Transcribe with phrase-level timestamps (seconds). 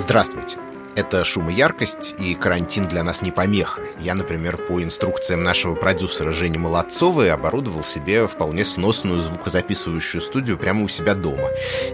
[0.00, 0.58] Здравствуйте.
[0.96, 3.80] Это шум и яркость, и карантин для нас не помеха.
[4.00, 10.84] Я, например, по инструкциям нашего продюсера Жени Молодцовой оборудовал себе вполне сносную звукозаписывающую студию прямо
[10.84, 11.48] у себя дома.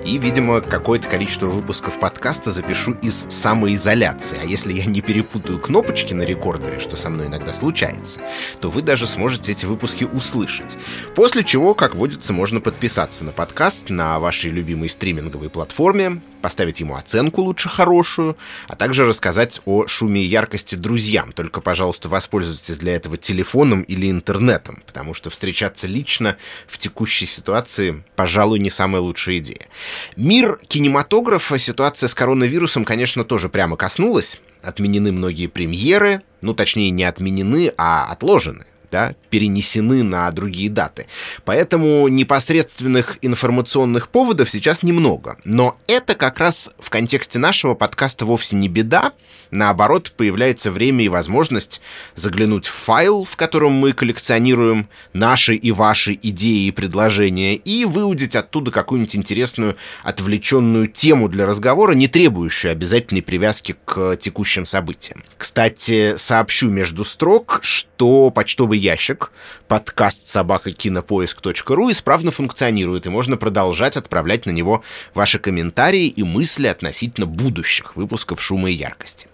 [0.05, 4.39] И, видимо, какое-то количество выпусков подкаста запишу из самоизоляции.
[4.43, 8.21] А если я не перепутаю кнопочки на рекордере, что со мной иногда случается,
[8.61, 10.79] то вы даже сможете эти выпуски услышать.
[11.15, 16.95] После чего, как водится, можно подписаться на подкаст на вашей любимой стриминговой платформе, поставить ему
[16.95, 18.37] оценку лучше хорошую,
[18.69, 21.33] а также рассказать о шуме и яркости друзьям.
[21.33, 26.37] Только, пожалуйста, воспользуйтесь для этого телефоном или интернетом, потому что встречаться лично
[26.67, 29.67] в текущей ситуации, пожалуй, не самая лучшая идея.
[30.17, 34.41] Мир кинематографа, ситуация с коронавирусом, конечно, тоже прямо коснулась.
[34.63, 41.07] Отменены многие премьеры, ну, точнее, не отменены, а отложены да, перенесены на другие даты.
[41.45, 45.37] Поэтому непосредственных информационных поводов сейчас немного.
[45.45, 49.13] Но это как раз в контексте нашего подкаста вовсе не беда.
[49.51, 51.81] Наоборот, появляется время и возможность
[52.15, 58.35] заглянуть в файл, в котором мы коллекционируем наши и ваши идеи и предложения, и выудить
[58.35, 65.25] оттуда какую-нибудь интересную отвлеченную тему для разговора, не требующую обязательной привязки к текущим событиям.
[65.37, 69.33] Кстати, сообщу между строк, что почтовый ящик,
[69.69, 74.83] подкаст собакакинопоиск.ру исправно функционирует, и можно продолжать отправлять на него
[75.15, 79.29] ваши комментарии и мысли относительно будущих выпусков «Шума и яркости».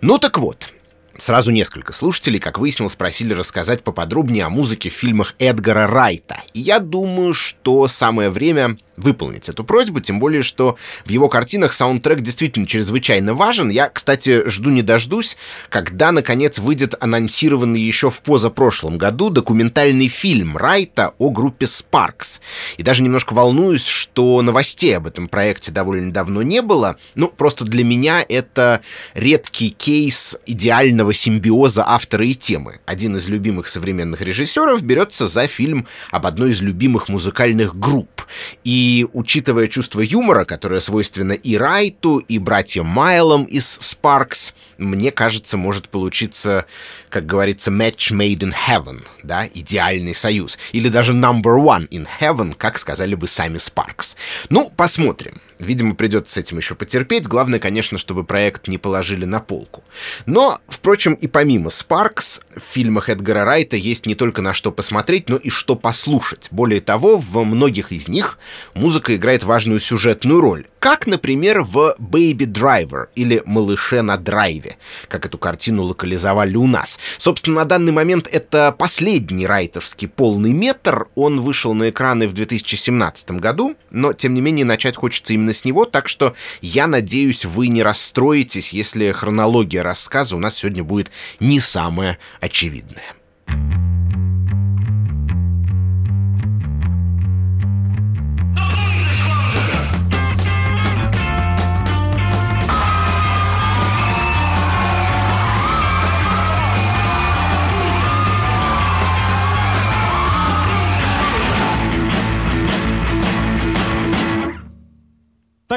[0.00, 0.72] Ну так вот,
[1.18, 6.42] Сразу несколько слушателей, как выяснилось, просили рассказать поподробнее о музыке в фильмах Эдгара Райта.
[6.54, 11.72] И я думаю, что самое время выполнить эту просьбу, тем более, что в его картинах
[11.72, 13.70] саундтрек действительно чрезвычайно важен.
[13.70, 15.36] Я, кстати, жду не дождусь,
[15.68, 22.40] когда, наконец, выйдет анонсированный еще в позапрошлом году документальный фильм Райта о группе Sparks.
[22.76, 26.96] И даже немножко волнуюсь, что новостей об этом проекте довольно давно не было.
[27.14, 28.80] Ну, просто для меня это
[29.14, 32.80] редкий кейс идеального симбиоза автора и темы.
[32.86, 38.24] Один из любимых современных режиссеров берется за фильм об одной из любимых музыкальных групп.
[38.64, 45.10] И и учитывая чувство юмора, которое свойственно и Райту, и братьям Майлам из Sparks, мне
[45.12, 46.64] кажется, может получиться,
[47.10, 50.58] как говорится, match made in heaven, да, идеальный союз.
[50.72, 54.16] Или даже number one in heaven, как сказали бы сами Sparks.
[54.48, 55.42] Ну, посмотрим.
[55.58, 57.26] Видимо, придется с этим еще потерпеть.
[57.26, 59.82] Главное, конечно, чтобы проект не положили на полку.
[60.26, 65.28] Но, впрочем, и помимо Sparks, в фильмах Эдгара Райта есть не только на что посмотреть,
[65.28, 66.48] но и что послушать.
[66.52, 68.38] Более того, в многих из них
[68.74, 70.66] музыка играет важную сюжетную роль.
[70.78, 74.76] Как, например, в «Baby Driver» или «Малыше на драйве»,
[75.08, 77.00] как эту картину локализовали у нас.
[77.18, 81.08] Собственно, на данный момент это последний райтовский полный метр.
[81.16, 85.64] Он вышел на экраны в 2017 году, но, тем не менее, начать хочется именно с
[85.64, 91.10] него, так что я надеюсь, вы не расстроитесь, если хронология рассказа у нас сегодня будет
[91.40, 93.14] не самая очевидная.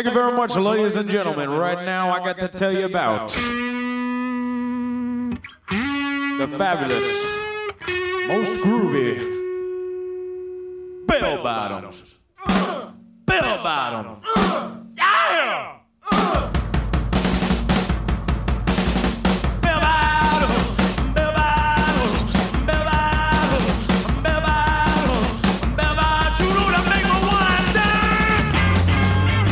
[0.03, 1.51] Thank you very much, ladies and gentlemen.
[1.51, 3.29] Right now, I got to tell you about
[6.39, 7.05] the fabulous,
[8.27, 9.19] most groovy
[11.05, 12.19] bell bottoms.
[13.27, 14.25] Bell bottoms.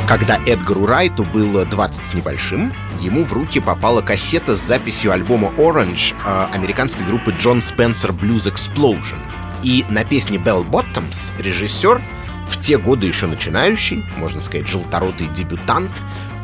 [0.09, 5.53] Когда Эдгару Райту было 20 с небольшим, ему в руки попала кассета с записью альбома
[5.55, 9.19] Orange э, американской группы John Spencer Blues Explosion.
[9.61, 12.01] И на песне Bell Bottoms режиссер,
[12.47, 15.91] в те годы еще начинающий, можно сказать, желторотый дебютант,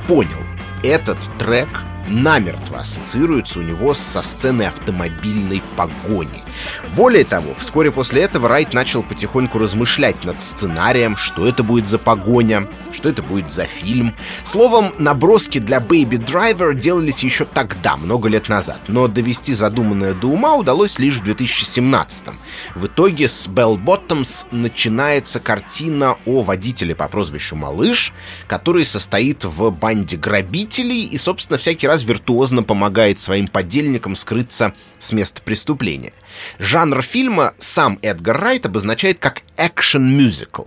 [0.07, 0.29] понял,
[0.83, 1.69] этот трек
[2.07, 6.43] намертво ассоциируется у него со сценой автомобильной погони.
[6.95, 11.97] Более того, вскоре после этого Райт начал потихоньку размышлять над сценарием, что это будет за
[11.97, 14.15] погоня, что это будет за фильм.
[14.43, 20.27] Словом, наброски для Baby Driver делались еще тогда, много лет назад, но довести задуманное до
[20.27, 22.35] ума удалось лишь в 2017 -м.
[22.75, 28.13] В итоге с Bell Bottoms начинается картина о водителе по прозвищу Малыш,
[28.47, 34.73] который состоит в банде грабителей и, собственно, всякий раз раз виртуозно помогает своим подельникам скрыться
[34.99, 36.11] с места преступления.
[36.59, 40.63] Жанр фильма сам Эдгар Райт обозначает как экшен-мюзикл.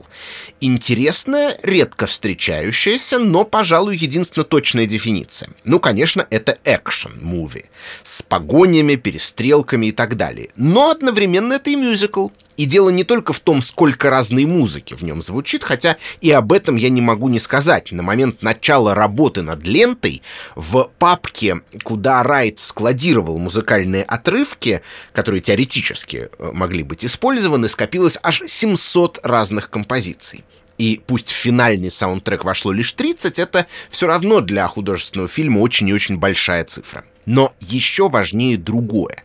[0.62, 5.50] Интересная, редко встречающаяся, но, пожалуй, единственно точная дефиниция.
[5.64, 7.66] Ну, конечно, это экшен-муви.
[8.02, 10.48] С погонями, перестрелками и так далее.
[10.56, 12.28] Но одновременно это и мюзикл.
[12.58, 16.52] И дело не только в том, сколько разной музыки в нем звучит, хотя и об
[16.52, 17.92] этом я не могу не сказать.
[17.92, 20.22] На момент начала работы над лентой
[20.56, 24.82] в папке, куда Райт складировал музыкальные отрывки,
[25.12, 30.44] которые теоретически э, могли быть использованы, скопилось аж 700 разных композиций.
[30.78, 35.88] И пусть в финальный саундтрек вошло лишь 30, это все равно для художественного фильма очень
[35.88, 37.04] и очень большая цифра.
[37.28, 39.22] Но еще важнее другое.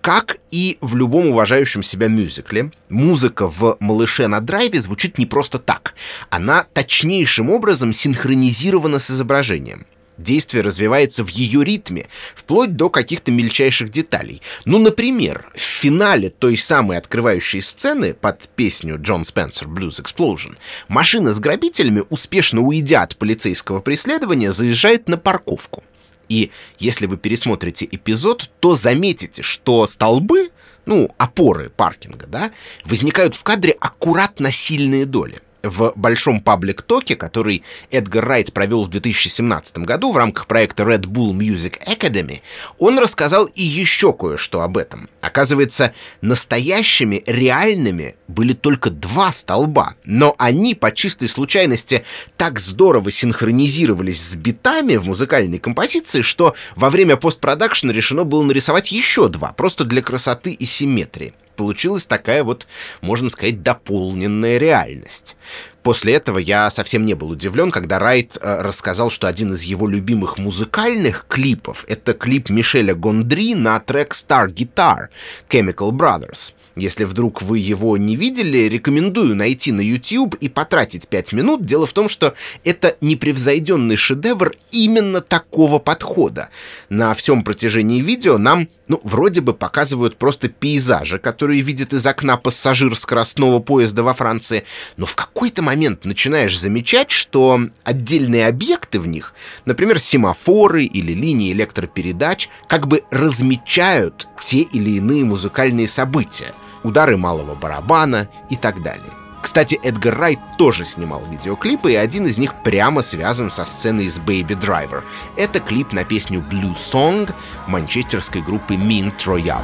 [0.00, 5.60] Как и в любом уважающем себя мюзикле, музыка в «Малыше на драйве» звучит не просто
[5.60, 5.94] так.
[6.30, 9.86] Она точнейшим образом синхронизирована с изображением.
[10.18, 14.42] Действие развивается в ее ритме, вплоть до каких-то мельчайших деталей.
[14.64, 20.56] Ну, например, в финале той самой открывающей сцены под песню Джон Спенсер «Blues Explosion»
[20.88, 25.84] машина с грабителями, успешно уйдя от полицейского преследования, заезжает на парковку.
[26.28, 30.50] И если вы пересмотрите эпизод, то заметите, что столбы,
[30.86, 32.52] ну, опоры паркинга, да,
[32.84, 39.78] возникают в кадре аккуратно сильные доли в большом паблик-токе, который Эдгар Райт провел в 2017
[39.78, 42.42] году в рамках проекта Red Bull Music Academy,
[42.78, 45.08] он рассказал и еще кое-что об этом.
[45.20, 52.04] Оказывается, настоящими, реальными были только два столба, но они по чистой случайности
[52.36, 58.92] так здорово синхронизировались с битами в музыкальной композиции, что во время постпродакшена решено было нарисовать
[58.92, 62.66] еще два, просто для красоты и симметрии получилась такая вот,
[63.00, 65.36] можно сказать, дополненная реальность.
[65.82, 69.86] После этого я совсем не был удивлен, когда Райт э, рассказал, что один из его
[69.86, 75.08] любимых музыкальных клипов— это клип Мишеля Гондри на трек Star Guitar
[75.50, 76.54] Chemical Brothers.
[76.76, 81.64] Если вдруг вы его не видели, рекомендую найти на YouTube и потратить 5 минут.
[81.64, 82.34] Дело в том, что
[82.64, 86.48] это непревзойденный шедевр именно такого подхода.
[86.88, 92.36] На всем протяжении видео нам, ну, вроде бы показывают просто пейзажи, которые видит из окна
[92.36, 94.64] пассажир скоростного поезда во Франции,
[94.96, 99.32] но в какой-то момент начинаешь замечать, что отдельные объекты в них,
[99.64, 106.52] например, семафоры или линии электропередач, как бы размечают те или иные музыкальные события
[106.84, 109.10] удары малого барабана и так далее.
[109.42, 114.18] Кстати, Эдгар Райт тоже снимал видеоклипы, и один из них прямо связан со сценой из
[114.18, 115.02] Baby Driver.
[115.36, 117.30] Это клип на песню Blue Song
[117.66, 119.60] манчестерской группы Mint Royale.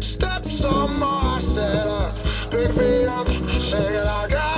[0.00, 2.14] Steps on more, I said,
[2.50, 4.49] pick me up, singing, I got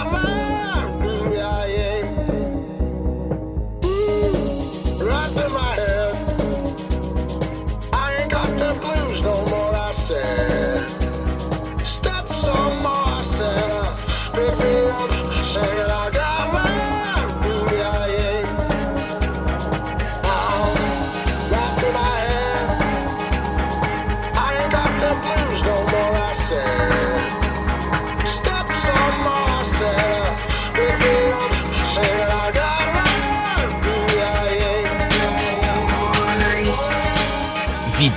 [10.12, 10.51] Yeah.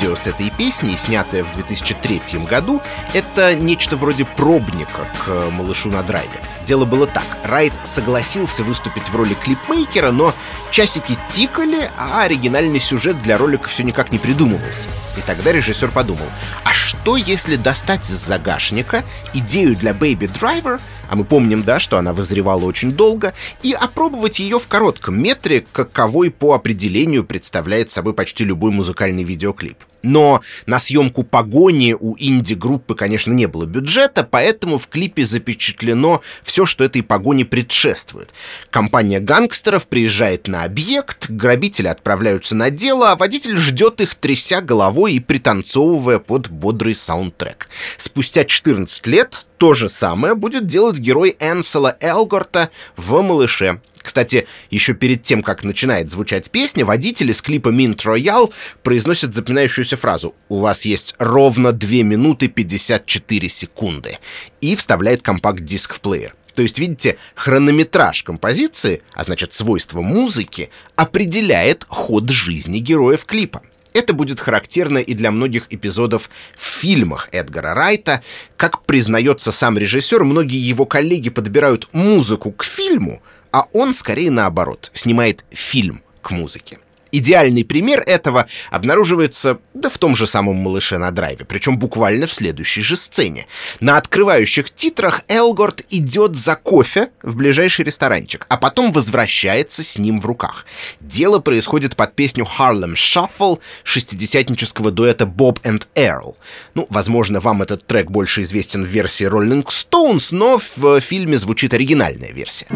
[0.05, 2.79] Видео с этой песней, снятое в 2003 году,
[3.15, 6.39] это нечто вроде пробника к «Малышу на драйве».
[6.67, 7.25] Дело было так.
[7.43, 10.35] Райт согласился выступить в роли клипмейкера, но
[10.69, 14.89] часики тикали, а оригинальный сюжет для ролика все никак не придумывался.
[15.17, 16.27] И тогда режиссер подумал,
[16.63, 21.97] а что если достать из загашника идею для Baby Driver— а мы помним, да, что
[21.97, 23.33] она вызревала очень долго,
[23.63, 29.77] и опробовать ее в коротком метре, каковой по определению представляет собой почти любой музыкальный видеоклип.
[30.05, 36.67] Но на съемку погони у инди-группы, конечно, не было бюджета, поэтому в клипе запечатлено все,
[36.67, 38.31] что этой погоне предшествует.
[38.69, 45.13] Компания гангстеров приезжает на объект, грабители отправляются на дело, а водитель ждет их, тряся головой
[45.13, 47.67] и пританцовывая под бодрый саундтрек.
[47.97, 53.81] Спустя 14 лет то же самое будет делать герой Энсела Элгорта в «Малыше».
[54.05, 59.97] Кстати, еще перед тем, как начинает звучать песня, водители с клипа Mint Royale произносят запоминающуюся
[59.97, 64.19] фразу «У вас есть ровно 2 минуты 54 секунды»
[64.61, 66.35] и вставляет компакт-диск в плеер.
[66.53, 73.63] То есть, видите, хронометраж композиции, а значит свойства музыки, определяет ход жизни героев клипа.
[73.95, 78.21] Это будет характерно и для многих эпизодов в фильмах Эдгара Райта.
[78.57, 83.21] Как признается сам режиссер, многие его коллеги подбирают музыку к фильму,
[83.53, 86.79] а он скорее наоборот, снимает фильм к музыке.
[87.17, 92.33] Идеальный пример этого обнаруживается да в том же самом «Малыше на драйве», причем буквально в
[92.33, 93.47] следующей же сцене.
[93.79, 100.19] На открывающих титрах Элгорд идет за кофе в ближайший ресторанчик, а потом возвращается с ним
[100.19, 100.65] в руках.
[100.99, 106.35] Дело происходит под песню «Harlem Shuffle» шестидесятнического дуэта Bob and Earl.
[106.73, 111.73] Ну, возможно, вам этот трек больше известен в версии Rolling Stones, но в фильме звучит
[111.73, 112.67] оригинальная версия.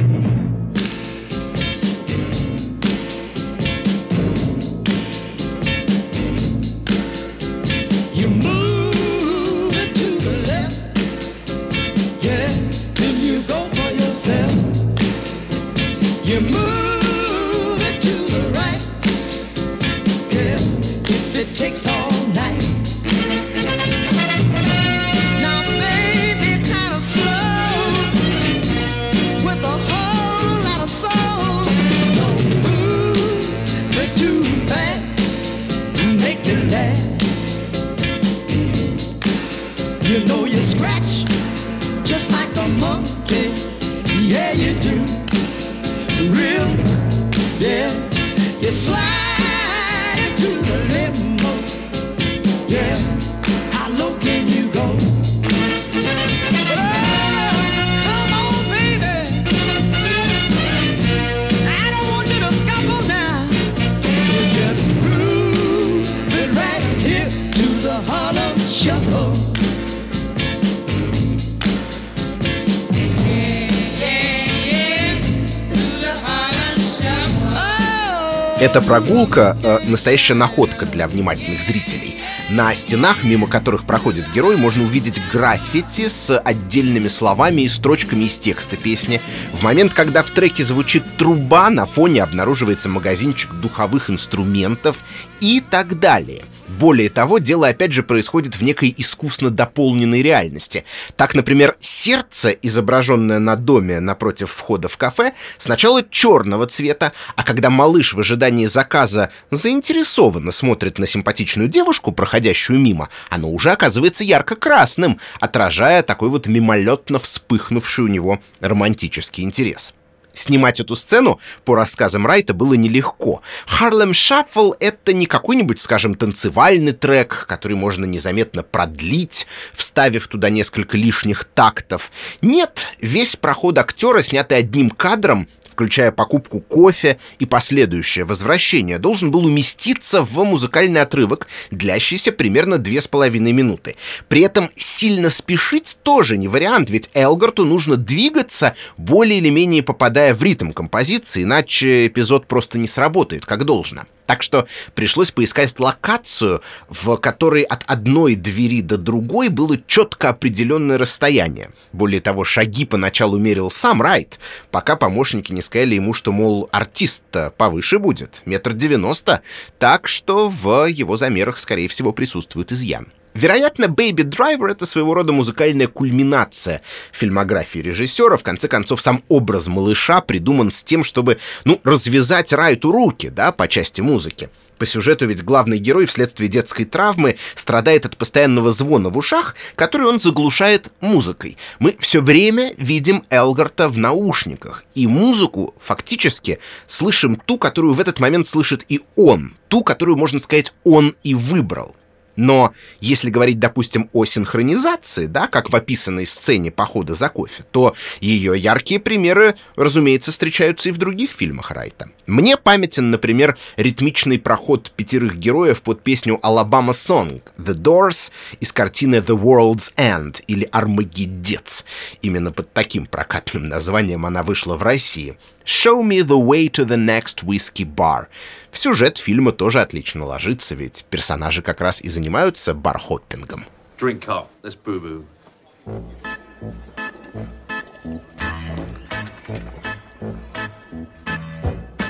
[78.59, 82.15] Эта прогулка э,— настоящая находка для внимательных зрителей.
[82.49, 88.39] На стенах, мимо которых проходит герой, можно увидеть граффити с отдельными словами и строчками из
[88.39, 89.21] текста песни.
[89.53, 94.97] В момент, когда в треке звучит труба, на фоне обнаруживается магазинчик духовых инструментов
[95.39, 96.41] и так далее—
[96.79, 100.85] более того, дело опять же происходит в некой искусно дополненной реальности.
[101.17, 107.69] Так, например, сердце, изображенное на доме напротив входа в кафе, сначала черного цвета, а когда
[107.69, 115.19] малыш в ожидании заказа заинтересованно смотрит на симпатичную девушку, проходящую мимо, оно уже оказывается ярко-красным,
[115.41, 119.93] отражая такой вот мимолетно вспыхнувший у него романтический интерес.
[120.34, 123.41] Снимать эту сцену, по рассказам Райта, было нелегко.
[123.67, 130.96] «Harlem Shuffle»— это не какой-нибудь, скажем, танцевальный трек, который можно незаметно продлить, вставив туда несколько
[130.96, 132.10] лишних тактов.
[132.41, 139.45] Нет, весь проход актера, снятый одним кадром, включая покупку кофе и последующее возвращение, должен был
[139.45, 143.95] уместиться в музыкальный отрывок, длящийся примерно две с половиной минуты.
[144.27, 150.36] При этом сильно спешить тоже не вариант, ведь Элгарту нужно двигаться, более или менее попадая
[150.36, 154.01] в ритм композиции, иначе эпизод просто не сработает как должно.
[154.29, 161.00] Так что пришлось поискать локацию, в которой от одной двери до другой было четко определенное
[161.00, 161.71] расстояние.
[161.93, 167.24] Более того, шаги поначалу мерил сам Райт, пока помощники не сказали ему, что, мол, артист
[167.57, 169.41] повыше будет, метр девяносто,
[169.79, 173.12] так что в его замерах, скорее всего, присутствует изъян.
[173.33, 176.81] Вероятно, Baby Driver— это своего рода музыкальная кульминация
[177.12, 178.38] фильмографии режиссера.
[178.38, 183.51] В конце концов, сам образ малыша придуман с тем, чтобы, ну, развязать Райту руки, да,
[183.51, 184.50] по части музыки.
[184.79, 190.07] По сюжету ведь главный герой вследствие детской травмы страдает от постоянного звона в ушах, который
[190.07, 191.57] он заглушает музыкой.
[191.79, 198.21] Мы все время видим Элгарта в наушниках, и музыку фактически слышим ту, которую в этот
[198.21, 201.95] момент слышит и он, ту, которую, можно сказать, он и выбрал.
[202.39, 207.93] Но если говорить, допустим, о синхронизации, да, как в описанной сцене похода за кофе, то
[208.22, 212.10] ее яркие примеры, разумеется, встречаются и в других фильмах Райта.
[212.27, 218.31] Мне памятен, например, ритмичный проход пятерых героев под песню «Alabama Song» The Doors
[218.62, 221.84] из картины «The World's End» или «Армагеддец».
[222.22, 225.38] Именно под таким прокатным названием она вышла в России.
[225.69, 228.27] «Show me the way to the next whiskey bar».
[228.71, 233.67] В сюжет фильма тоже отлично ложится, ведь персонажи как раз и занимаются бархоппингом.
[233.99, 234.47] Drink up.
[234.63, 235.25] Let's boo-boo.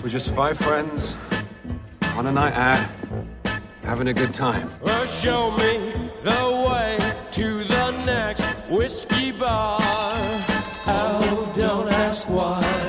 [0.02, 1.18] We're just five friends
[2.16, 2.88] on a night out,
[3.84, 4.70] having a good time.
[4.82, 5.92] Well, show me
[6.24, 6.98] the way
[7.32, 9.82] to the next whiskey bar.
[10.88, 12.89] Oh, don't ask why.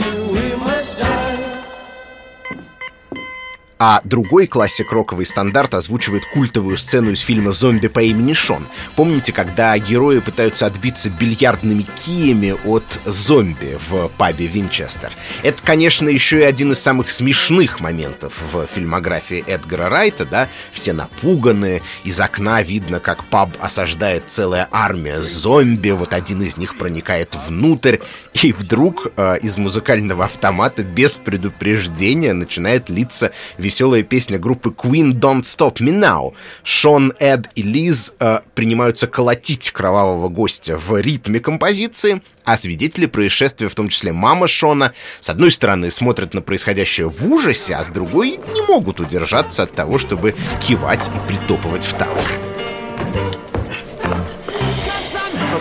[3.83, 8.67] А другой классик роковый стандарт озвучивает культовую сцену из фильма «Зомби по имени Шон».
[8.95, 15.11] Помните, когда герои пытаются отбиться бильярдными киями от зомби в пабе Винчестер?
[15.41, 20.47] Это, конечно, еще и один из самых смешных моментов в фильмографии Эдгара Райта, да?
[20.71, 26.77] Все напуганы, из окна видно, как паб осаждает целая армия зомби, вот один из них
[26.77, 27.97] проникает внутрь,
[28.33, 33.31] и вдруг э, из музыкального автомата без предупреждения начинает литься
[33.71, 36.33] веселая песня группы Queen Don't Stop Me Now.
[36.61, 43.69] Шон, Эд и Лиз э, принимаются колотить кровавого гостя в ритме композиции, а свидетели происшествия,
[43.69, 47.87] в том числе мама Шона, с одной стороны смотрят на происходящее в ужасе, а с
[47.87, 52.37] другой не могут удержаться от того, чтобы кивать и притопывать в такт.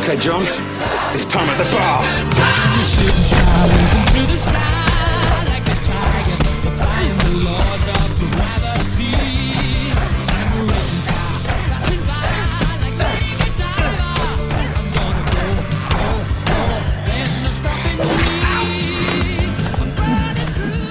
[0.02, 0.42] Okay, John,
[1.14, 2.02] it's time at the bar.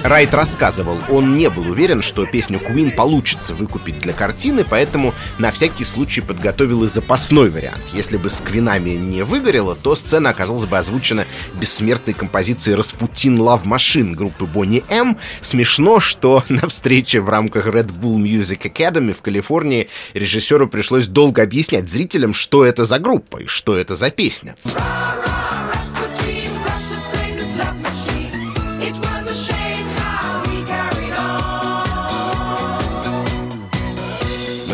[0.02, 5.52] Райт рассказывал, он не был уверен, что песню Queen получится выкупить для картины, поэтому на
[5.52, 7.82] всякий случай подготовил и запасной вариант.
[7.92, 11.26] Если бы с Квинами не выгорело, то сцена оказалась бы озвучена
[11.60, 15.18] бессмертной композицией «Распутин Love Machine» группы Бонни М.
[15.42, 21.42] Смешно, что на встрече в рамках Red Bull Music Academy в Калифорнии режиссеру пришлось долго
[21.42, 24.56] объяснять зрителям, что это за группа и что это за песня.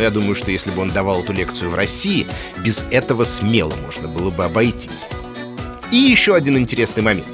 [0.06, 2.28] Я думаю, что если бы он давал эту лекцию в России,
[2.64, 5.04] без этого смело можно было бы обойтись.
[5.90, 7.26] И еще один интересный момент.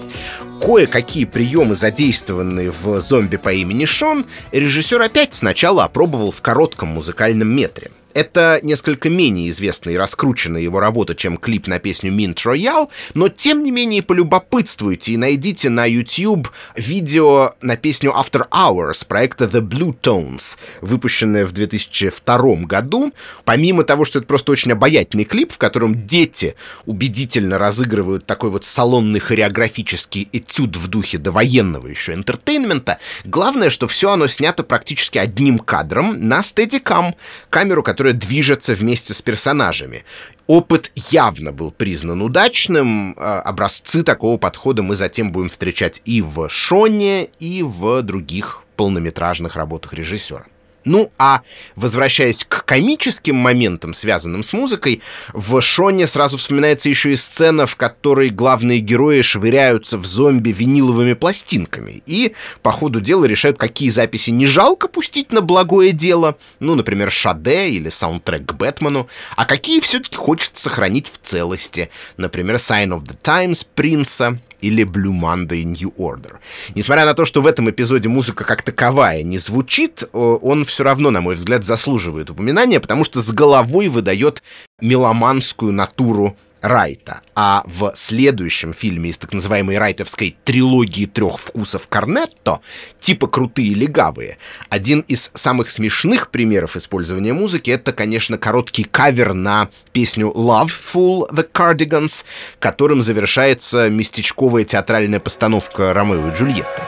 [0.61, 7.49] Кое-какие приемы, задействованные в «Зомби по имени Шон», режиссер опять сначала опробовал в коротком музыкальном
[7.49, 7.91] метре.
[8.15, 13.29] Это несколько менее известная и раскрученная его работа, чем клип на песню Mint Royale, но
[13.29, 19.61] тем не менее полюбопытствуйте и найдите на YouTube видео на песню After Hours проекта The
[19.61, 23.13] Blue Tones, выпущенное в 2002 году.
[23.45, 26.55] Помимо того, что это просто очень обаятельный клип, в котором дети
[26.87, 34.11] убедительно разыгрывают такой вот салонный хореографический этюд в духе довоенного еще энтертейнмента, главное, что все
[34.11, 37.15] оно снято практически одним кадром на Steadicam,
[37.51, 40.05] камеру, которая движется вместе с персонажами.
[40.49, 43.15] Опыт явно был признан удачным.
[43.17, 49.55] А, Образцы такого подхода мы затем будем встречать и в Шоне, и в других полнометражных
[49.55, 50.45] работах режиссера.
[50.85, 51.43] Ну, а
[51.77, 57.77] возвращаясь к комическим моментам, связанным с музыкой, в Шоне сразу вспоминается еще и сцена, в
[57.77, 64.31] которой главные герои швыряются в зомби виниловыми пластинками и по ходу дела решают, какие записи
[64.31, 69.81] не жалко пустить на благое дело, ну, например, Шаде или саундтрек к Бэтмену, а какие
[69.81, 75.93] все-таки хочется сохранить в целости, например, Sign of the Times Принца или Blue Monday New
[75.99, 76.37] Order.
[76.75, 80.85] Несмотря на то, что в этом эпизоде музыка как таковая не звучит, о, он все
[80.85, 84.43] равно, на мой взгляд, заслуживает упоминания, потому что с головой выдает
[84.81, 87.23] меломанскую натуру Райта.
[87.35, 92.61] А в следующем фильме из так называемой райтовской трилогии трех вкусов Корнетто,
[93.01, 99.69] типа крутые легавые, один из самых смешных примеров использования музыки это, конечно, короткий кавер на
[99.93, 102.25] песню Loveful The Cardigans,
[102.61, 106.83] которым завершается местечковая театральная постановка Ромео и Джульетты.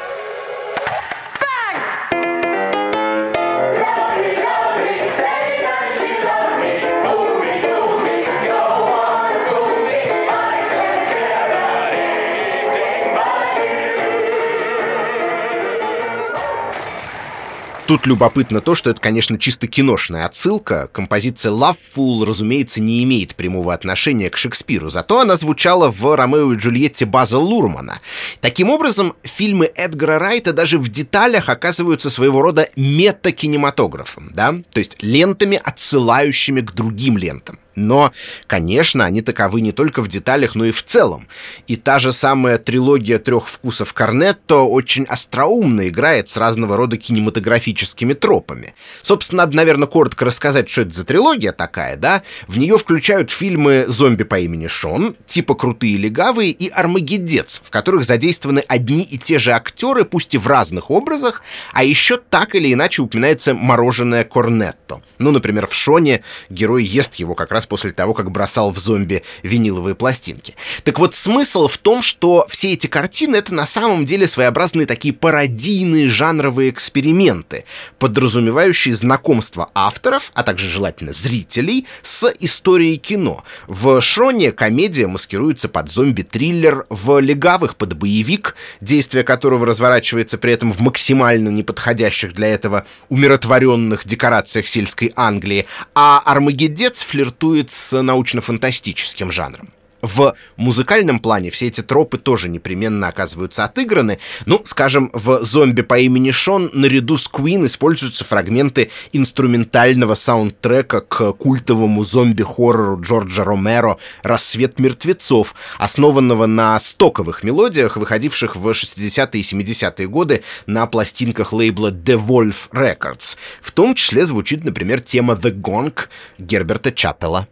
[17.86, 20.88] Тут любопытно то, что это, конечно, чисто киношная отсылка.
[20.90, 26.56] Композиция Loveful, разумеется, не имеет прямого отношения к Шекспиру, зато она звучала в «Ромео и
[26.56, 28.00] Джульетте» База Лурмана.
[28.40, 34.54] Таким образом, фильмы Эдгара Райта даже в деталях оказываются своего рода метакинематографом, да?
[34.72, 37.58] То есть лентами, отсылающими к другим лентам.
[37.74, 38.12] Но,
[38.46, 41.28] конечно, они таковы не только в деталях, но и в целом.
[41.66, 48.14] И та же самая трилогия трех вкусов Корнетто очень остроумно играет с разного рода кинематографическими
[48.14, 48.74] тропами.
[49.02, 52.22] Собственно, надо, наверное, коротко рассказать, что это за трилогия такая, да?
[52.46, 58.04] В нее включают фильмы «Зомби по имени Шон», типа «Крутые легавые» и «Армагеддец», в которых
[58.04, 62.72] задействованы одни и те же актеры, пусть и в разных образах, а еще так или
[62.72, 65.02] иначе упоминается мороженое Корнетто.
[65.18, 69.22] Ну, например, в Шоне герой ест его как раз после того, как бросал в зомби
[69.42, 70.54] виниловые пластинки.
[70.82, 75.14] Так вот, смысл в том, что все эти картины— это на самом деле своеобразные такие
[75.14, 77.64] пародийные жанровые эксперименты,
[77.98, 83.44] подразумевающие знакомство авторов, а также желательно зрителей, с историей кино.
[83.66, 90.72] В Шоне комедия маскируется под зомби-триллер, в Легавых под боевик, действие которого разворачивается при этом
[90.72, 99.72] в максимально неподходящих для этого умиротворенных декорациях сельской Англии, а Армагеддец флиртует с научно-фантастическим жанром.
[100.04, 104.18] В музыкальном плане все эти тропы тоже непременно оказываются отыграны.
[104.44, 111.32] Ну, скажем, в «Зомби по имени Шон» наряду с Queen используются фрагменты инструментального саундтрека к
[111.32, 120.06] культовому зомби-хоррору Джорджа Ромеро «Рассвет мертвецов», основанного на стоковых мелодиях, выходивших в 60-е и 70-е
[120.06, 123.36] годы на пластинках лейбла The Wolf Records.
[123.62, 125.94] В том числе звучит, например, тема «The Gong»
[126.38, 127.48] Герберта Чаппелла.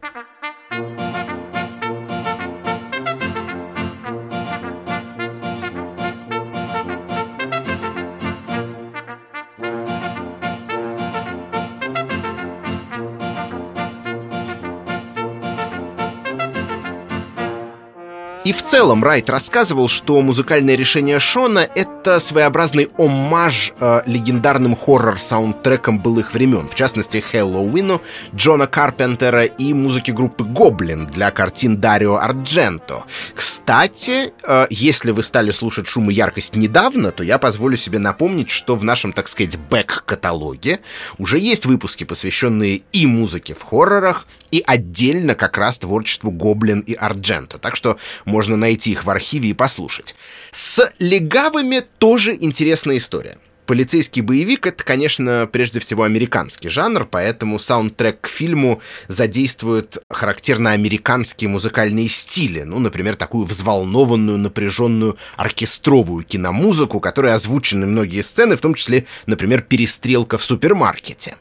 [18.44, 26.00] И в целом Райт рассказывал, что музыкальное решение Шона— это своеобразный оммаж э, легендарным хоррор-саундтрекам
[26.02, 28.02] былых времен, в частности, Хэллоуину
[28.34, 33.04] Джона Карпентера и музыки группы Гоблин для картин Дарио Ардженто.
[33.32, 38.50] Кстати, э, если вы стали слушать «Шум и яркость» недавно, то я позволю себе напомнить,
[38.50, 40.80] что в нашем, так сказать, бэк-каталоге
[41.16, 46.94] уже есть выпуски, посвященные и музыке в хоррорах, и отдельно как раз творчеству Гоблин и
[46.94, 47.58] Ардженто.
[47.58, 50.14] Так что можно найти их в архиве и послушать.
[50.52, 53.38] С легавыми тоже интересная история.
[53.66, 61.48] Полицейский боевик— это, конечно, прежде всего американский жанр, поэтому саундтрек к фильму задействует характерно американские
[61.48, 68.74] музыкальные стили, ну, например, такую взволнованную, напряженную оркестровую киномузыку, которой озвучены многие сцены, в том
[68.74, 71.36] числе, например, перестрелка в супермаркете.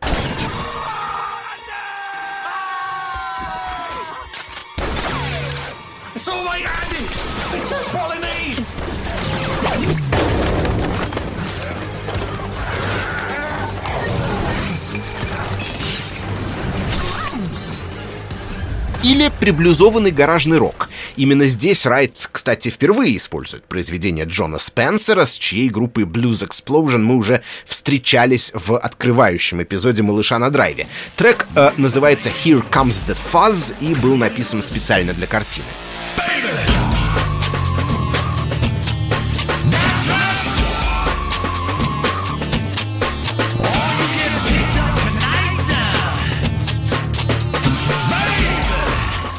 [19.04, 20.88] Или приблюзованный гаражный рок.
[21.16, 27.16] Именно здесь Райт, кстати, впервые использует произведение Джона Спенсера, с чьей группой Blues Explosion мы
[27.16, 30.88] уже встречались в открывающем эпизоде «Малыша на драйве».
[31.16, 35.66] Трек э, называется «Here Comes the Fuzz» и был написан специально для картины.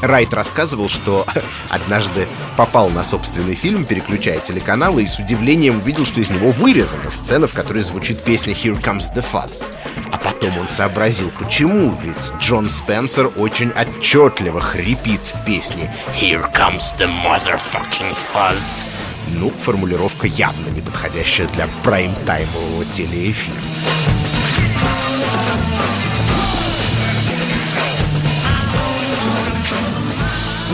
[0.03, 1.27] Райт рассказывал, что
[1.71, 7.09] однажды попал на собственный фильм, переключая телеканалы, и с удивлением увидел, что из него вырезана
[7.09, 9.65] сцена, в которой звучит песня «Here Comes the Fuzz».
[10.11, 16.83] А потом он сообразил, почему, ведь Джон Спенсер очень отчетливо хрипит в песне «Here comes
[16.99, 18.85] the motherfucking fuzz».
[19.29, 24.12] Ну, формулировка явно не подходящая для прайм-таймового телеэфира.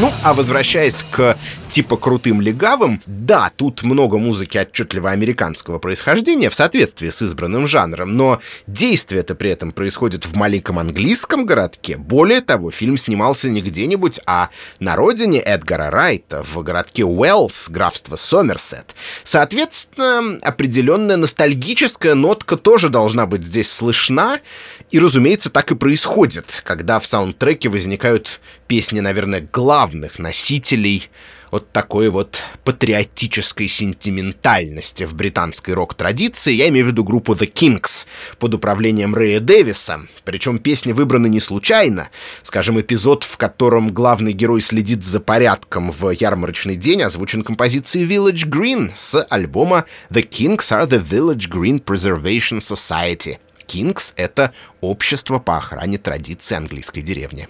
[0.00, 1.36] Ну, а возвращаясь к
[1.70, 8.16] типа крутым легавым, да, тут много музыки отчетливо американского происхождения в соответствии с избранным жанром,
[8.16, 11.96] но действие это при этом происходит в маленьком английском городке.
[11.96, 18.14] Более того, фильм снимался не где-нибудь, а на родине Эдгара Райта, в городке Уэллс, графство
[18.14, 18.94] Сомерсет.
[19.24, 24.38] Соответственно, определенная ностальгическая нотка тоже должна быть здесь слышна,
[24.92, 31.10] и, разумеется, так и происходит, когда в саундтреке возникают песни, наверное, главных носителей
[31.50, 36.52] вот такой вот патриотической сентиментальности в британской рок-традиции.
[36.52, 38.06] Я имею в виду группу The Kings
[38.38, 40.02] под управлением Рэя Дэвиса.
[40.24, 42.10] Причем песни выбраны не случайно.
[42.42, 48.46] Скажем, эпизод, в котором главный герой следит за порядком в ярмарочный день, озвучен композицией Village
[48.46, 53.38] Green с альбома The Kings are the Village Green Preservation Society.
[53.66, 57.48] Kings— это общество по охране традиций английской деревни.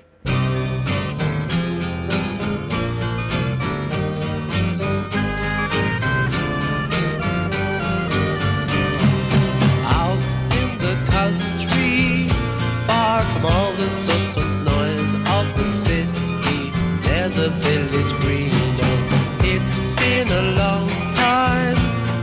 [13.89, 16.71] the noise of the city.
[17.01, 18.53] There's a village green.
[18.53, 21.77] Oh, it's been a long time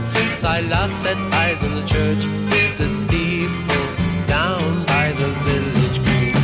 [0.04, 3.88] since I last set eyes on the church with the steeple
[4.28, 6.38] down by the village green.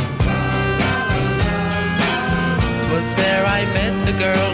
[2.89, 4.52] Twas there I met a girl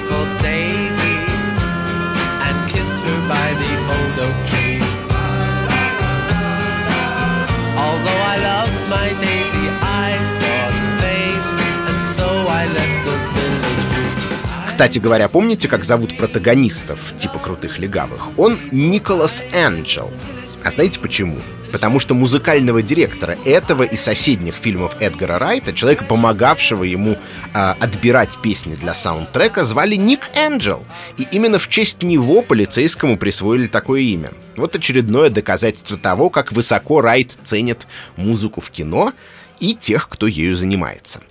[14.80, 18.30] Кстати говоря, помните, как зовут протагонистов типа крутых легавых?
[18.40, 20.10] Он Николас Энджел.
[20.64, 21.36] А знаете почему?
[21.74, 27.18] Потому что музыкального директора этого и соседних фильмов Эдгара Райта, человека, помогавшего ему
[27.54, 30.86] а, отбирать песни для саундтрека, звали Ник Энджел.
[31.18, 34.32] И именно в честь него полицейскому присвоили такое имя.
[34.56, 39.12] Вот очередное доказательство того, как высоко Райт ценит музыку в кино
[39.60, 41.22] и тех, кто ею занимается.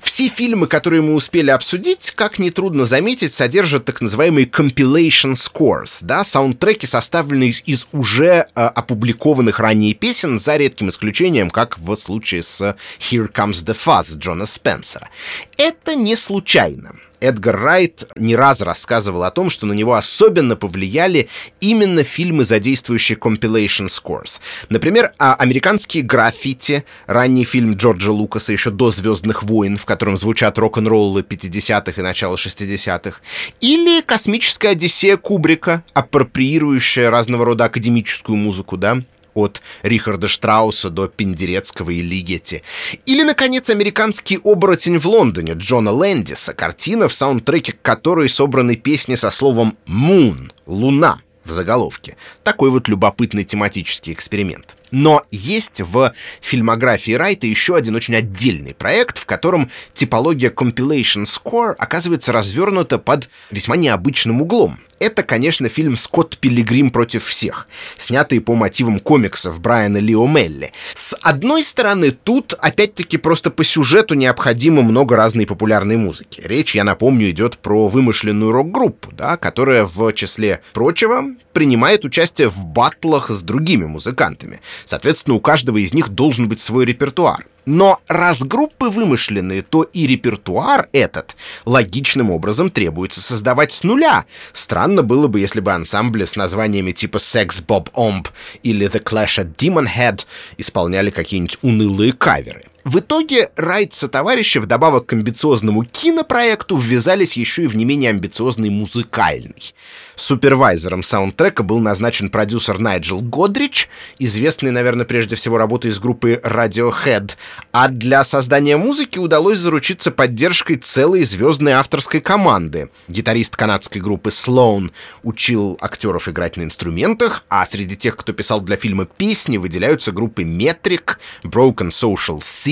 [0.00, 6.24] Все фильмы, которые мы успели обсудить, как нетрудно заметить, содержат так называемые compilation scores, да,
[6.24, 12.76] саундтреки, составленные из, уже э, опубликованных ранее песен, за редким исключением, как в случае с
[12.98, 15.08] Here Comes the Fuzz Джона Спенсера.
[15.56, 16.92] Это не случайно.
[17.22, 21.28] Эдгар Райт не раз рассказывал о том, что на него особенно повлияли
[21.60, 24.40] именно фильмы, задействующие compilation scores.
[24.68, 30.58] Например, а американские граффити, ранний фильм Джорджа Лукаса еще до «Звездных войн», в котором звучат
[30.58, 33.20] рок-н-роллы 50-х и начала 60-х,
[33.60, 39.02] или «Космическая Одиссея» Кубрика, апроприирующая разного рода академическую музыку, да,
[39.34, 42.62] от Рихарда Штрауса до Пендерецкого и Лигетти.
[43.06, 49.30] Или, наконец, американский оборотень в Лондоне Джона Лэндиса, картина, в саундтреке которой собраны песни со
[49.30, 52.16] словом «moon»— «луна» в заголовке.
[52.44, 54.76] Такой вот любопытный тематический эксперимент.
[54.90, 61.74] Но есть в фильмографии Райта еще один очень отдельный проект, в котором типология compilation score
[61.78, 64.78] оказывается развернута под весьма необычным углом.
[65.02, 67.66] Это, конечно, фильм «Скотт Пилигрим против всех»,
[67.98, 70.70] снятый по мотивам комиксов Брайана Ли О'Мелли.
[70.94, 76.40] С одной стороны, тут, опять-таки, просто по сюжету необходимо много разной популярной музыки.
[76.44, 82.64] Речь, я напомню, идет про вымышленную рок-группу, да, которая, в числе прочего, принимает участие в
[82.64, 84.60] баттлах с другими музыкантами.
[84.84, 87.46] Соответственно, у каждого из них должен быть свой репертуар.
[87.64, 94.24] Но раз группы вымышленные, то и репертуар этот логичным образом требуется создавать с нуля.
[94.52, 98.26] Странно было бы, если бы ансамбли с названиями типа Sex Bob Omb
[98.64, 100.26] или The Clash at Demon Head
[100.58, 102.64] исполняли какие-нибудь унылые каверы.
[102.84, 108.10] В итоге Райт со товарищи вдобавок к амбициозному кинопроекту ввязались еще и в не менее
[108.10, 109.74] амбициозный музыкальный.
[110.16, 117.32] Супервайзером саундтрека был назначен продюсер Найджел Годрич, известный, наверное, прежде всего работой из группы Radiohead,
[117.70, 122.90] а для создания музыки удалось заручиться поддержкой целой звездной авторской команды.
[123.08, 124.90] Гитарист канадской группы Sloan
[125.22, 130.42] учил актеров играть на инструментах, а среди тех, кто писал для фильма песни, выделяются группы
[130.42, 132.71] Metric, Broken Social Scene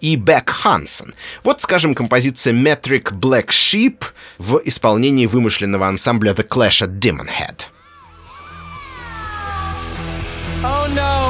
[0.00, 1.14] и Beck Hansen.
[1.44, 4.04] Вот, скажем, композиция Metric Black Sheep
[4.38, 7.66] в исполнении вымышленного ансамбля The Clash at Demon Head.
[10.64, 11.27] Oh no!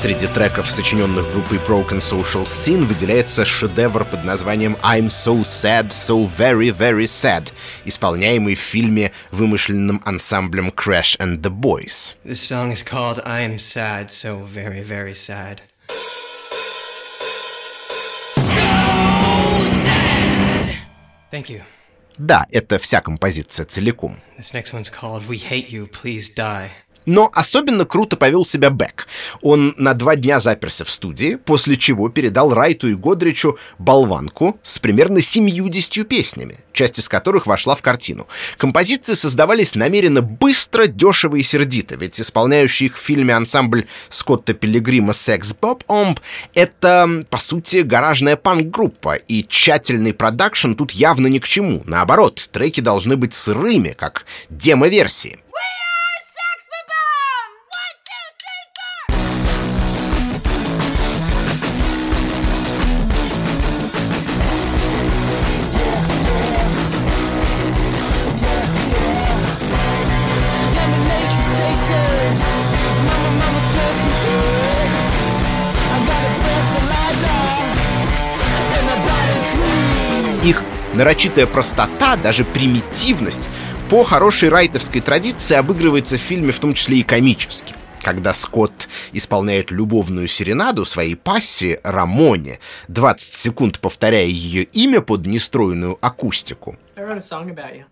[0.00, 6.26] Среди треков, сочиненных группой Broken Social Scene, выделяется шедевр под названием I'm So Sad, So
[6.38, 7.52] Very Very Sad,
[7.84, 12.14] исполняемый в фильме вымышленным ансамблем Crash and the Boys.
[12.24, 15.60] This song is called I Am Sad, So Very, Very Sad.
[21.30, 21.60] Thank you.
[22.16, 24.18] Да, это вся композиция целиком.
[24.38, 26.70] This next one's called We Hate You, Please Die.
[27.06, 29.06] Но особенно круто повел себя Бек.
[29.40, 34.78] Он на два дня заперся в студии, после чего передал Райту и Годричу болванку с
[34.78, 38.26] примерно 70 песнями, часть из которых вошла в картину.
[38.56, 45.12] Композиции создавались намеренно быстро, дешево и сердито, ведь исполняющий их в фильме ансамбль Скотта Пилигрима
[45.12, 46.20] «Секс Боб Омб»—
[46.54, 51.82] это, по сути, гаражная панк-группа, и тщательный продакшн тут явно ни к чему.
[51.86, 55.40] Наоборот, треки должны быть сырыми, как демо-версии.
[81.00, 83.48] Нарочитая простота, даже примитивность,
[83.88, 87.74] по хорошей райтовской традиции обыгрывается в фильме в том числе и комически.
[88.02, 92.58] Когда Скотт исполняет любовную серенаду своей пассе Рамоне,
[92.88, 97.84] 20 секунд повторяя ее имя под нестройную акустику, I wrote a song about you.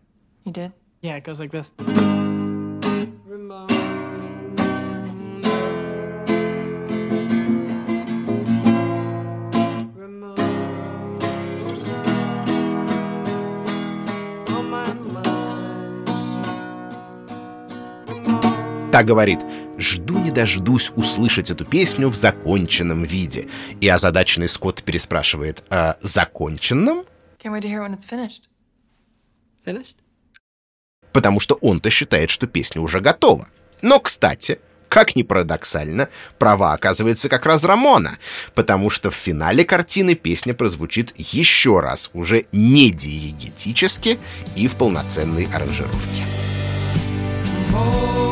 [0.44, 0.72] You did?
[1.00, 2.27] Yeah, it goes like this.
[18.98, 19.38] Та говорит
[19.78, 23.46] «Жду не дождусь услышать эту песню в законченном виде».
[23.80, 27.04] И озадаченный Скотт переспрашивает «А законченном?»
[27.40, 28.48] Can't wait to hear it when it's finished.
[29.64, 29.94] Finished?
[31.12, 33.48] потому что он-то считает, что песня уже готова.
[33.82, 36.08] Но, кстати, как ни парадоксально,
[36.38, 38.18] права оказывается как раз Рамона,
[38.54, 44.18] потому что в финале картины песня прозвучит еще раз, уже не диегетически
[44.54, 46.22] и в полноценной аранжировке.
[47.70, 48.27] В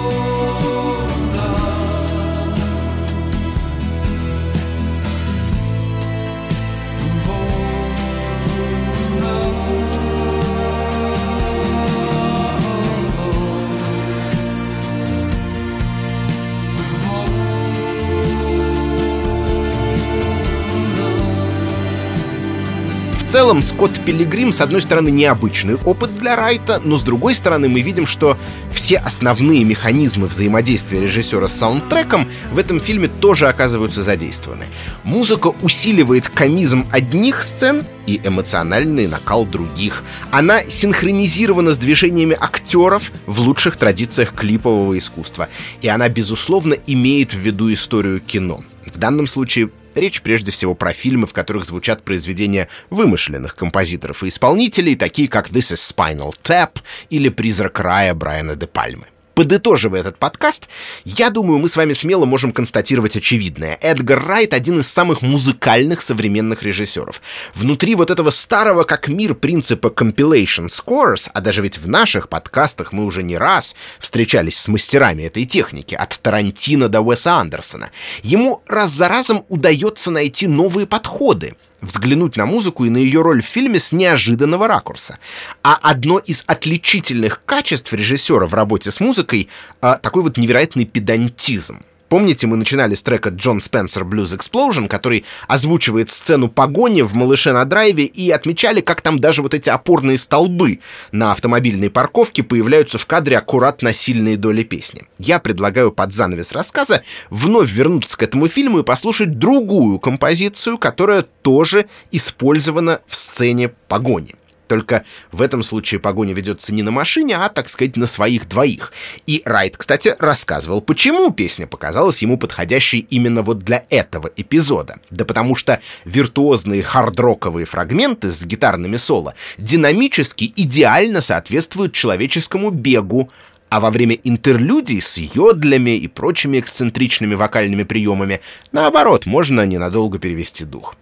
[23.46, 27.80] целом, Скотт Пилигрим, с одной стороны, необычный опыт для Райта, но с другой стороны, мы
[27.80, 28.36] видим, что
[28.72, 34.64] все основные механизмы взаимодействия режиссера с саундтреком в этом фильме тоже оказываются задействованы.
[35.04, 40.02] Музыка усиливает комизм одних сцен и эмоциональный накал других.
[40.32, 45.48] Она синхронизирована с движениями актеров в лучших традициях клипового искусства.
[45.82, 48.64] И она, безусловно, имеет в виду историю кино.
[48.92, 54.28] В данном случае Речь прежде всего про фильмы, в которых звучат произведения вымышленных композиторов и
[54.28, 59.06] исполнителей, такие как «This is Spinal Tap» или «Призрак рая» Брайана де Пальмы.
[59.36, 60.66] Подытоживая этот подкаст,
[61.04, 63.76] я думаю, мы с вами смело можем констатировать очевидное.
[63.82, 67.20] Эдгар Райт— один из самых музыкальных современных режиссеров.
[67.54, 72.94] Внутри вот этого старого как мир принципа compilation scores, а даже ведь в наших подкастах
[72.94, 77.90] мы уже не раз встречались с мастерами этой техники, от Тарантино до Уэса Андерсона,
[78.22, 83.42] ему раз за разом удается найти новые подходы, взглянуть на музыку и на ее роль
[83.42, 85.18] в фильме с неожиданного ракурса.
[85.62, 89.48] А одно из отличительных качеств режиссера в работе с музыкой
[89.80, 91.82] а, такой вот невероятный педантизм.
[92.08, 97.52] Помните, мы начинали с трека Джон Спенсер Blues Explosion, который озвучивает сцену погони в «Малыше
[97.52, 100.78] на драйве» и отмечали, как там даже вот эти опорные столбы
[101.10, 105.04] на автомобильной парковке появляются в кадре аккурат на сильные доли песни.
[105.18, 111.22] Я предлагаю под занавес рассказа вновь вернуться к этому фильму и послушать другую композицию, которая
[111.42, 114.34] тоже использована в сцене погони.
[114.66, 118.92] Только в этом случае погоня ведется не на машине, а, так сказать, на своих двоих.
[119.26, 125.00] И Райт, кстати, рассказывал, почему песня показалась ему подходящей именно вот для этого эпизода.
[125.10, 133.30] Да потому что виртуозные хардроковые фрагменты с гитарными соло динамически идеально соответствуют человеческому бегу,
[133.68, 138.40] а во время интерлюдий с йодлями и прочими эксцентричными вокальными приемами,
[138.72, 140.94] наоборот, можно ненадолго перевести дух.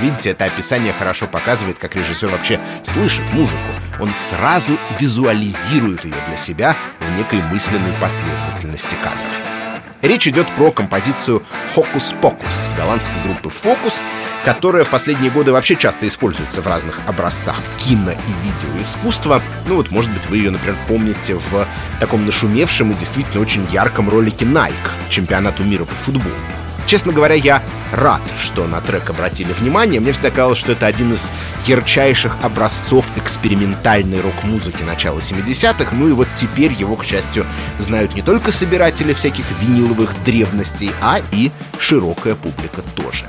[0.00, 3.58] Видите, это описание хорошо показывает, как режиссер вообще слышит музыку.
[4.00, 9.32] Он сразу визуализирует ее для себя в некой мысленной последовательности кадров.
[10.02, 11.42] Речь идет про композицию
[11.74, 14.04] «Хокус-покус» голландской группы «Фокус»,
[14.44, 19.40] которая в последние годы вообще часто используется в разных образцах кино и видеоискусства.
[19.66, 21.66] Ну вот, может быть, вы ее, например, помните в
[22.00, 24.74] таком нашумевшем и действительно очень ярком ролике Nike
[25.08, 26.34] чемпионату мира по футболу.
[26.86, 27.62] Честно говоря, я
[27.92, 30.00] рад, что на трек обратили внимание.
[30.00, 31.30] Мне всегда казалось, что это один из
[31.66, 35.90] ярчайших образцов экспериментальной рок-музыки начала 70-х.
[35.92, 37.46] Ну и вот теперь его, к счастью,
[37.78, 43.24] знают не только собиратели всяких виниловых древностей, а и широкая публика тоже.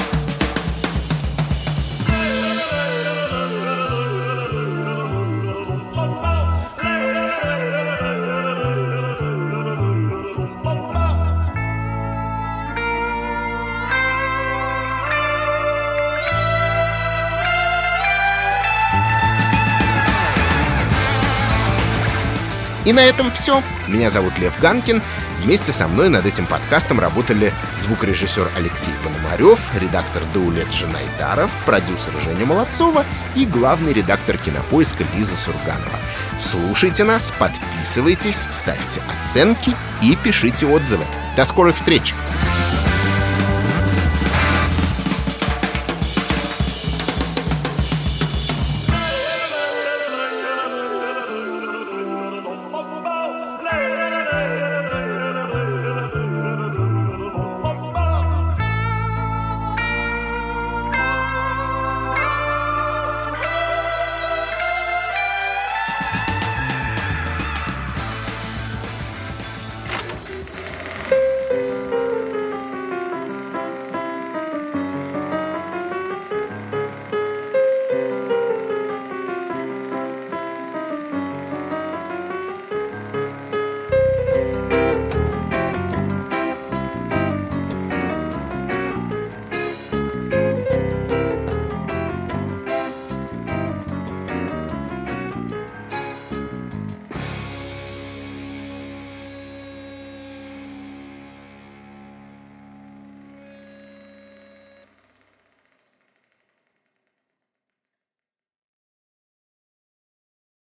[22.85, 23.61] И на этом все.
[23.87, 25.01] Меня зовут Лев Ганкин.
[25.41, 32.45] Вместе со мной над этим подкастом работали звукорежиссер Алексей Пономарев, редактор Даулет Жанайдаров, продюсер Женя
[32.45, 33.05] Молодцова
[33.35, 35.99] и главный редактор кинопоиска Лиза Сурганова.
[36.37, 41.05] Слушайте нас, подписывайтесь, ставьте оценки и пишите отзывы.
[41.35, 42.15] До скорых встреч!